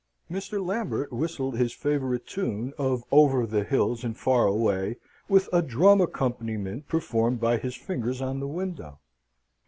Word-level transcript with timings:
Mr. 0.31 0.65
Lambert 0.65 1.13
whistled 1.13 1.55
his 1.59 1.73
favourite 1.75 2.25
tune 2.25 2.73
of 2.75 3.03
"Over 3.11 3.45
the 3.45 3.63
hills 3.63 4.03
and 4.03 4.17
far 4.17 4.47
away," 4.47 4.97
with 5.29 5.47
a 5.53 5.61
drum 5.61 6.01
accompaniment 6.01 6.87
performed 6.87 7.39
by 7.39 7.57
his 7.57 7.75
fingers 7.75 8.19
on 8.19 8.39
the 8.39 8.47
window. 8.47 8.97